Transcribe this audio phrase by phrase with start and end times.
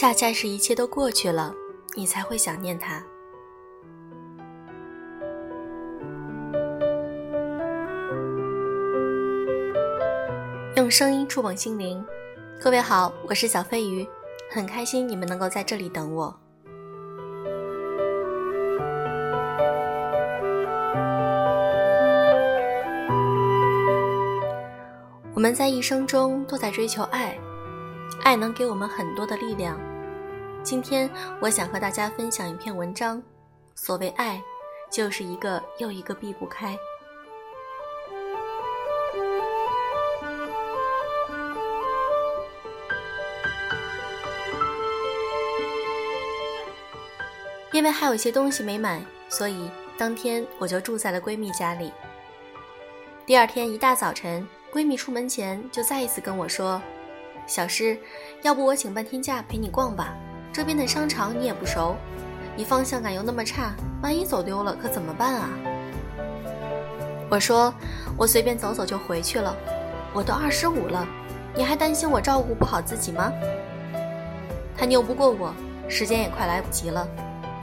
[0.00, 1.54] 恰恰是一切都过去了，
[1.94, 3.04] 你才会想念他。
[10.74, 12.02] 用声音触碰心灵，
[12.58, 14.08] 各位好，我是小飞鱼，
[14.50, 16.34] 很开心你们能够在这里等我。
[25.34, 27.38] 我们在一生中都在追求爱，
[28.24, 29.78] 爱能给我们很多的力量。
[30.62, 31.10] 今天
[31.40, 33.22] 我想和大家分享一篇文章，
[33.74, 34.40] 所谓爱，
[34.90, 36.78] 就是一个又一个避不开。
[47.72, 51.90] 因为还有一些东西没买，所以当天我就住在了闺蜜家里。
[53.24, 54.46] 第二天一大早晨。
[54.72, 56.80] 闺蜜出门前就再一次跟我说
[57.44, 57.98] ：“小诗，
[58.42, 60.14] 要不我请半天假陪你逛吧？
[60.52, 61.96] 这边的商场你也不熟，
[62.56, 65.48] 你方向感又那么差，万一走丢了可怎么办啊？”
[67.30, 67.72] 我说
[68.18, 69.56] ：“我随便走走就回去了，
[70.12, 71.06] 我都二十五了，
[71.54, 73.32] 你还担心我照顾不好自己吗？”
[74.76, 75.54] 他拗不过我，
[75.88, 77.06] 时间也快来不及了，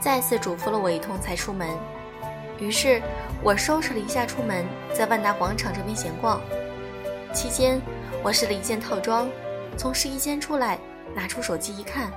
[0.00, 1.68] 再次嘱咐了我一通才出门。
[2.58, 3.02] 于是
[3.42, 6.40] 我收拾了一下出门，在万达广场这边闲逛。
[7.32, 7.80] 期间，
[8.22, 9.28] 我试了一件套装，
[9.76, 10.78] 从试衣间出来，
[11.14, 12.10] 拿出手机一看，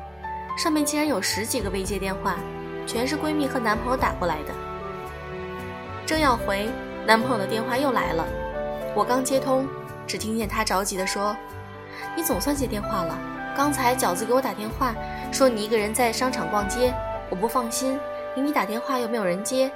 [0.58, 2.38] 上面竟然有十几个未接电话，
[2.86, 4.54] 全是闺蜜和男朋友打过来的。
[6.06, 6.70] 正要回，
[7.06, 8.26] 男朋友的电话又来了，
[8.96, 9.68] 我刚接通，
[10.06, 11.36] 只听见他着急地说
[12.16, 13.18] ：“你总算接电话了，
[13.56, 14.94] 刚才饺子给我打电话，
[15.32, 16.94] 说你一个人在商场逛街，
[17.30, 17.98] 我不放心，
[18.36, 19.72] 给你打电话又没有人接，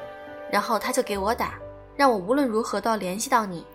[0.52, 1.56] 然后他就给我打，
[1.96, 3.66] 让我无论如何都要联系到你。”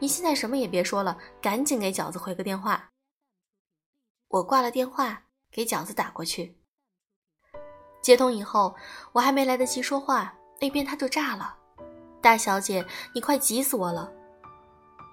[0.00, 2.90] 你现在什么也别说了，赶紧给饺子回个电话。
[4.28, 6.56] 我挂了电话，给饺子打过去。
[8.02, 8.74] 接通以后，
[9.12, 11.54] 我还没来得及说话，那边他就炸了
[12.22, 14.10] ：“大小姐，你快急死我了！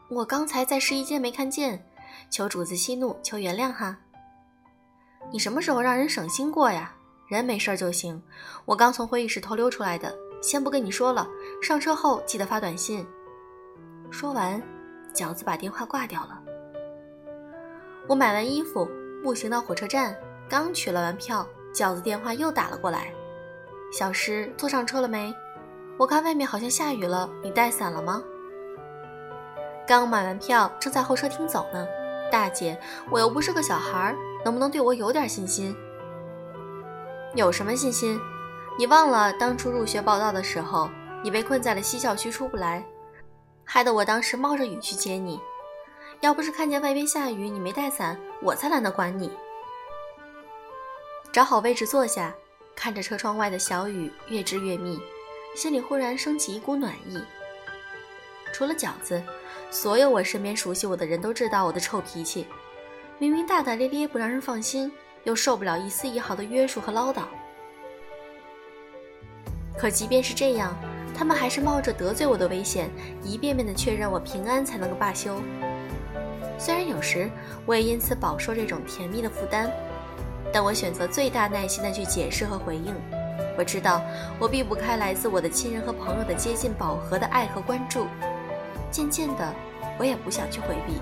[0.10, 1.84] 我刚才在试衣间没看见，
[2.30, 3.98] 求主子息怒，求原谅哈。
[5.32, 6.94] 你什么时候让人省心过呀？
[7.28, 8.22] 人没事就行。
[8.66, 11.28] 我刚从会议室偷溜出来的，先不跟你说了，
[11.62, 13.06] 上车后记得发短信。”
[14.12, 14.62] 说完。
[15.14, 16.44] 饺子把电话挂掉了。
[18.06, 18.86] 我买完衣服，
[19.26, 20.16] 步行到火车站，
[20.48, 21.44] 刚取了完票，
[21.74, 23.12] 饺子电话又打了过来
[23.92, 25.34] ：“小诗，坐上车了没？
[25.98, 28.22] 我看外面好像下雨了，你带伞了吗？”
[29.88, 31.88] 刚买完票，正在候车厅走呢。
[32.32, 35.76] 大姐，我又不是个小孩，能不能对我有点信心？
[37.34, 38.22] 有什么信心？
[38.78, 40.88] 你忘了当初入学报道的时候，
[41.24, 42.86] 你被困在了西校区出不来。
[43.64, 45.40] 害得我当时冒着雨去接你，
[46.26, 49.30] 要不是看见外边下雨，你没带伞，我才懒得管你。
[51.32, 52.34] 找好位置坐下，
[52.76, 55.00] 看着车窗外的小雨越织越密，
[55.56, 57.24] 心里忽然升起一股暖意。
[58.52, 59.22] 除了饺子，
[59.70, 62.48] 所有我身边熟悉我的人都知道我的臭脾气，
[63.20, 64.92] 明明大大咧咧不让人放心，
[65.26, 67.22] 又受不了一丝一毫的约束和唠叨。
[69.78, 70.76] 可即便是这样。
[71.18, 72.90] 他们还是冒着得罪我的危险，
[73.24, 75.42] 一遍遍地确认我平安才能够罢休。
[76.58, 77.30] 虽然有时
[77.66, 79.70] 我也因此饱受这种甜蜜的负担，
[80.52, 82.94] 但我选择最大耐心的去解释和回应。
[83.58, 84.02] 我知道
[84.40, 88.08] 我避不开来自我的亲人和朋友的接近饱和的爱和关注。
[88.92, 89.54] 渐渐的，
[89.98, 91.02] 我也不想去回避，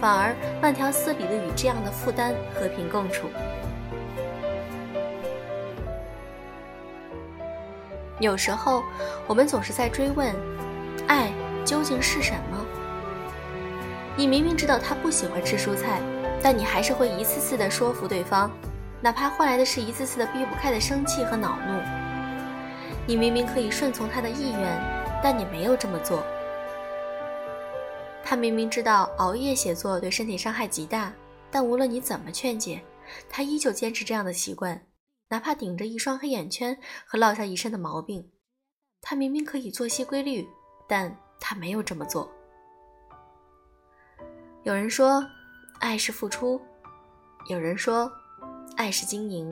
[0.00, 3.28] 反而慢条斯理的与这样的负担和平共处。
[8.18, 8.82] 有时候，
[9.26, 10.34] 我们总是在追问，
[11.06, 11.32] 爱
[11.64, 12.58] 究竟是什么？
[14.16, 16.00] 你明明知道他不喜欢吃蔬菜，
[16.42, 18.50] 但你还是会一次次的说服对方，
[19.00, 21.80] 哪怕换来的是一次次的避不开的生气和恼怒。
[23.06, 26.22] 你明明可以顺从他的意愿，但你没有这么做。
[28.22, 31.12] 他明明知道熬夜写作对身体伤害极大，
[31.50, 32.82] 但无论你怎么劝解，
[33.28, 34.80] 他依旧坚持这样的习惯。
[35.30, 36.76] 哪怕顶着一双黑眼圈
[37.06, 38.30] 和落下一身的毛病，
[39.00, 40.46] 他明明可以作息规律，
[40.88, 42.30] 但他没有这么做。
[44.62, 45.26] 有人说，
[45.78, 46.60] 爱是付出；
[47.48, 48.12] 有人说，
[48.76, 49.50] 爱是经营；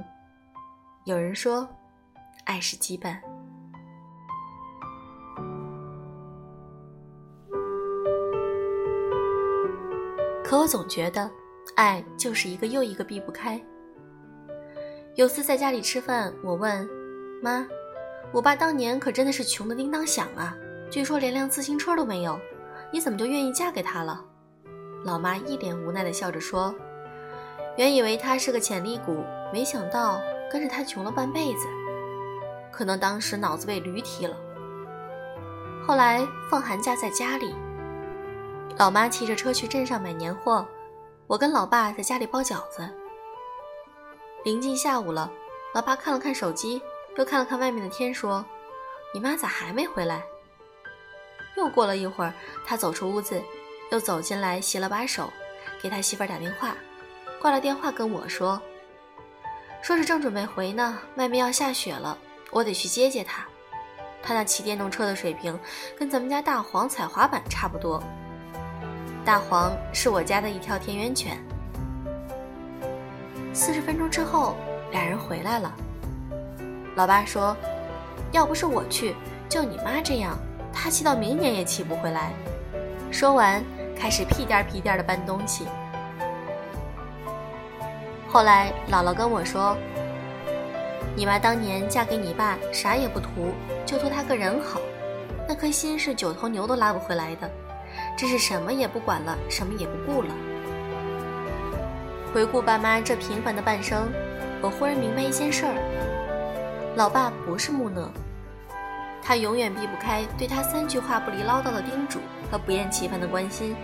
[1.07, 1.67] 有人说，
[2.45, 3.17] 爱是羁绊。
[10.45, 11.31] 可我总觉得，
[11.75, 13.59] 爱就是一个又一个避不开。
[15.15, 16.87] 有次在家里吃饭，我问
[17.43, 17.67] 妈
[18.31, 20.55] ：“我爸当年可真的是穷的叮当响啊，
[20.91, 22.39] 据说连辆自行车都没有，
[22.93, 24.23] 你怎么就愿意嫁给他了？”
[25.05, 26.75] 老妈一脸无奈地笑着说
[27.77, 31.67] ：“原以为他是个潜力股，没想到跟着他穷了半辈子。
[32.73, 34.37] 可能当时脑子被驴踢了。
[35.87, 37.55] 后来放寒假在家里，
[38.77, 40.67] 老妈骑着车去镇上买年货，
[41.27, 42.89] 我跟老爸在家里包饺子。
[44.45, 45.31] 临近下午了，
[45.75, 46.81] 老爸看了看手机，
[47.17, 48.45] 又看了看外面的天，说
[49.15, 50.23] ：“你妈咋还没回来？”
[51.57, 52.33] 又过了一会儿，
[52.65, 53.43] 他走出屋子，
[53.91, 55.33] 又走进来洗了把手，
[55.83, 56.77] 给他媳妇儿打电话。
[57.41, 58.61] 挂了电话跟我说
[59.81, 62.19] ：“说是正准备回呢，外面要下雪了，
[62.51, 63.45] 我得去接接他。
[64.23, 65.59] 他那骑电动车的水平
[65.97, 68.03] 跟咱们家大黄踩滑板差不多。
[69.25, 71.39] 大黄是我家的一条田园犬。”
[73.55, 74.57] 四十分钟之后，
[74.91, 75.73] 俩人回来了。
[76.97, 77.57] 老爸说
[78.33, 79.15] ：“要不是我去，
[79.49, 80.37] 就你妈这样，
[80.73, 82.33] 他骑到明年也骑不回来。”
[83.11, 83.65] 说完，
[83.99, 85.67] 开始屁颠屁颠的搬东西。
[88.29, 89.77] 后来姥姥跟我说
[91.17, 93.53] ：“你妈当年嫁给你爸，啥也不图，
[93.85, 94.81] 就图他个人好，
[95.49, 97.51] 那颗心是九头牛都拉不回来的，
[98.17, 100.29] 真是什么也不管了，什么也不顾了。”
[102.35, 104.13] 回顾爸妈这平凡的半生，
[104.61, 105.75] 我忽然明白一件事儿：
[106.95, 108.11] 老爸不是木讷，
[109.23, 112.19] 他永远避不开对他三句话不离唠叨的叮嘱
[112.51, 113.77] 和不厌其烦的关心。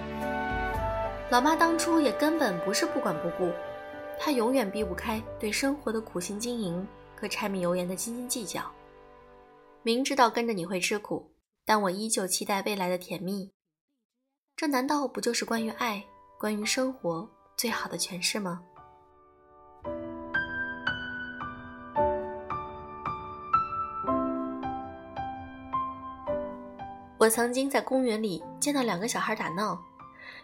[1.31, 3.53] 老妈当初也根本不是不管不顾。
[4.19, 6.87] 他永远避不开对生活的苦心经营
[7.17, 8.71] 和柴米油盐的斤斤计较。
[9.83, 11.31] 明知道跟着你会吃苦，
[11.65, 13.51] 但我依旧期待未来的甜蜜。
[14.57, 16.03] 这难道不就是关于爱、
[16.39, 18.63] 关于生活最好的诠释吗？
[27.25, 29.83] 我曾经在公园里见到两个小孩打闹，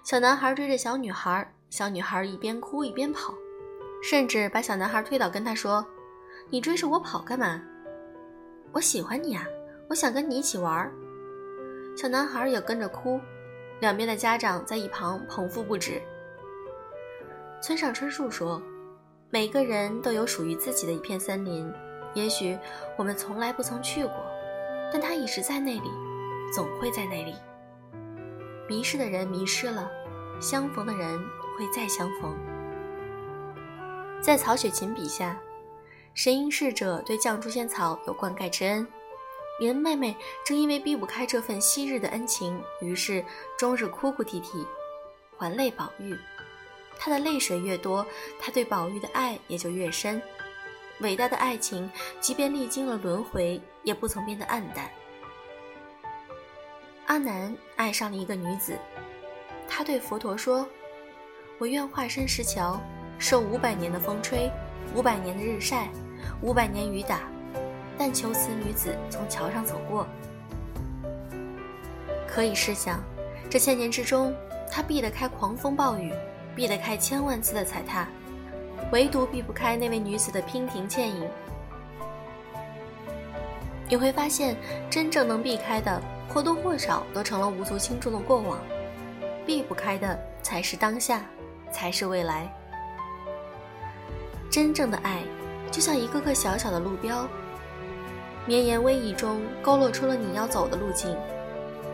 [0.03, 3.35] 小男孩追着小女孩，小女孩一边哭一边跑。
[4.03, 5.85] 甚至把小男孩推倒，跟他说
[6.49, 7.61] ：“你追着我跑干嘛？
[8.73, 9.44] 我喜欢你啊，
[9.91, 10.91] 我想跟你一起玩。”
[11.94, 13.21] 小男孩也跟着哭，
[13.81, 16.00] 两边的家长在一旁捧腹不止。
[17.61, 18.62] 村上春树说
[19.29, 21.71] ：“每个人都有属于自己的一片森林，
[22.15, 22.59] 也许
[22.97, 24.15] 我们从来不曾去过，
[24.91, 25.91] 但它一直在那里，
[26.52, 27.35] 总会在那里。
[28.69, 29.91] 迷失的人迷失了，
[30.41, 31.19] 相逢的人
[31.56, 32.37] 会再相逢。”
[34.23, 35.37] 在曹雪芹笔下，
[36.14, 38.87] 神瑛侍者对绛珠仙草有灌溉之恩，
[39.58, 43.25] 林妹妹正因为避不开这份昔日的恩情，于是
[43.56, 44.67] 终日哭哭啼啼，
[45.38, 46.17] 还泪宝玉。
[46.99, 48.06] 她的泪水越多，
[48.38, 50.20] 她对宝玉的爱也就越深。
[51.00, 54.91] 伟大的爱情，即便历经了轮回，也不曾变得黯淡。
[57.10, 58.78] 阿难爱上了一个女子，
[59.68, 60.64] 他对佛陀说
[61.58, 62.80] ：“我愿化身石桥。”
[63.18, 64.48] 受五百年的风吹，
[64.94, 65.88] 五百年的日晒，
[66.40, 67.22] 五百年雨打，
[67.98, 70.06] 但求此女子从桥上走过。
[72.28, 73.02] 可以试想，
[73.50, 74.32] 这千年之中，
[74.70, 76.12] 他避得开狂风暴雨，
[76.54, 78.06] 避得开千万次的踩踏，
[78.92, 81.29] 唯独避不开那位女子的娉婷倩影。
[83.91, 84.56] 你会发现，
[84.89, 88.56] 真正能避开的，或多或少都成了无足轻重的过往；
[89.44, 91.23] 避不开的，才是当下，
[91.73, 92.49] 才是未来。
[94.49, 95.25] 真正的爱，
[95.73, 97.27] 就像一个个小小的路标，
[98.47, 101.17] 绵延逶迤中勾勒出了你要走的路径。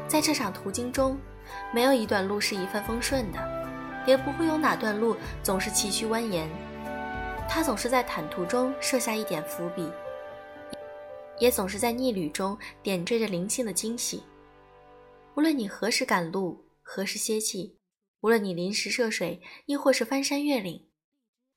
[0.07, 1.17] 在这场途经中，
[1.73, 3.39] 没有一段路是一帆风顺的，
[4.05, 6.47] 也不会有哪段路总是崎岖蜿蜒。
[7.49, 9.91] 它总是在坦途中设下一点伏笔，
[11.39, 14.23] 也总是在逆旅中点缀着灵性的惊喜。
[15.35, 17.79] 无论你何时赶路，何时歇气，
[18.21, 20.83] 无论你临时涉水，亦或是翻山越岭。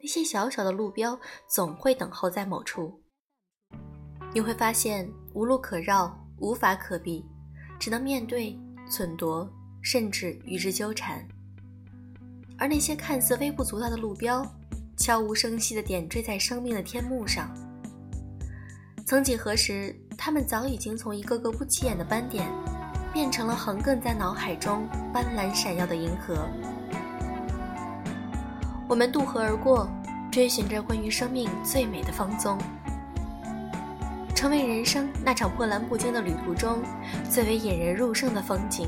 [0.01, 3.01] 那些小小的路标总会等候在某处，
[4.33, 7.25] 你会发现无路可绕，无法可避，
[7.77, 8.57] 只能面对、
[8.89, 9.49] 忖度，
[9.81, 11.27] 甚至与之纠缠。
[12.57, 14.45] 而那些看似微不足道的路标，
[14.97, 17.53] 悄无声息地点缀在生命的天幕上。
[19.09, 22.47] 曾几何时，他们早已经从一个个不起眼的斑点，
[23.11, 26.47] 变成了横亘在脑海中斑斓闪耀的银河。
[28.87, 29.89] 我们渡河而过，
[30.31, 32.55] 追寻着关于生命最美的芳踪，
[34.35, 36.77] 成为人生那场波澜不惊的旅途中
[37.31, 38.87] 最为引人入胜的风景。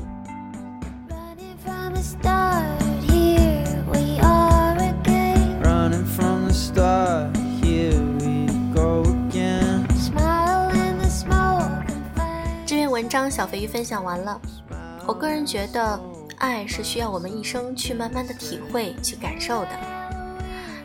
[1.08, 1.34] 这
[6.54, 7.31] 篇
[12.92, 14.38] 文章小肥鱼分享完了，
[15.06, 15.98] 我个人觉得，
[16.36, 19.70] 爱是需要我们一生去慢慢的体会、去感受的。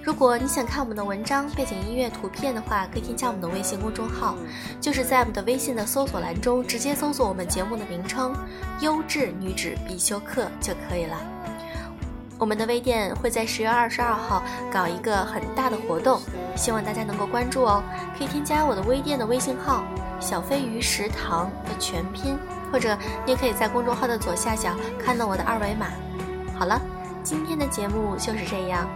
[0.01, 4.37] 如果你想看我们的文章、背景音乐、图片的话，可以添加我们的微信公众号，
[4.79, 8.33] 就是在我们的微信的搜索栏中直接搜索我们节目的名称
[8.79, 11.36] “优质女子必修课”就可以了。
[12.39, 14.41] 我们的微店会在十月二十二号
[14.71, 16.21] 搞一个很大的活动，
[16.55, 17.81] 希望大家能够关注哦。
[18.17, 19.83] 可以添加我的微店的微信号
[20.21, 22.37] “小飞鱼食堂”的全拼，
[22.71, 25.87] 或者你也可以在公众号的左下角看到我的二维码。
[26.57, 26.79] 好了，
[27.23, 28.87] 今天的节目就是这样，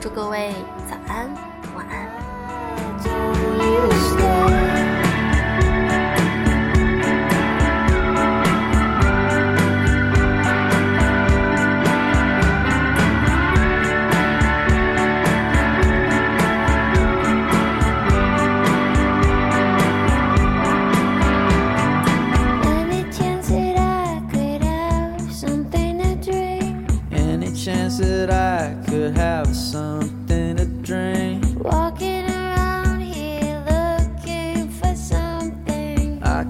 [0.00, 0.54] 祝各位
[0.88, 1.28] 早安，
[1.74, 4.53] 晚安。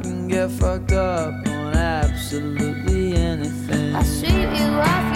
[0.05, 3.97] can get fucked up on absolutely anything.
[3.97, 5.14] I'll sweep you off.